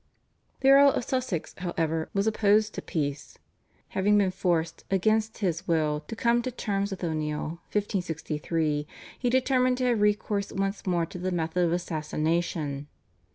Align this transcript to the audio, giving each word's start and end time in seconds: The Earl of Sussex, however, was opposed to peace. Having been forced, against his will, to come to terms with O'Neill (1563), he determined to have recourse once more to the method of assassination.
The 0.61 0.71
Earl 0.71 0.89
of 0.93 1.03
Sussex, 1.03 1.53
however, 1.59 2.09
was 2.11 2.25
opposed 2.25 2.73
to 2.73 2.81
peace. 2.81 3.37
Having 3.89 4.17
been 4.17 4.31
forced, 4.31 4.83
against 4.89 5.37
his 5.45 5.67
will, 5.67 5.99
to 6.07 6.15
come 6.15 6.41
to 6.41 6.49
terms 6.49 6.89
with 6.89 7.03
O'Neill 7.03 7.61
(1563), 7.71 8.87
he 9.19 9.29
determined 9.29 9.77
to 9.77 9.85
have 9.85 10.01
recourse 10.01 10.51
once 10.51 10.87
more 10.87 11.05
to 11.05 11.19
the 11.19 11.29
method 11.31 11.63
of 11.65 11.71
assassination. 11.71 12.87